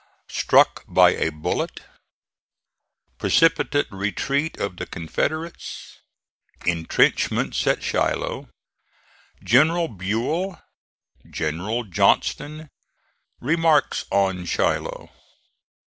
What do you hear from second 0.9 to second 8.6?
A BULLET PRECIPITATE RETREAT OF THE CONFEDERATES INTRENCHMENTS AT SHILOH